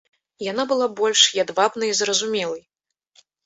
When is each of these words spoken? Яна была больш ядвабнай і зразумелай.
Яна 0.45 0.65
была 0.71 0.87
больш 1.01 1.21
ядвабнай 1.43 1.89
і 1.95 2.01
зразумелай. 2.03 2.69